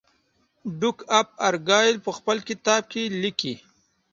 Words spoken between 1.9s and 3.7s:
په خپل کتاب کې لیکي.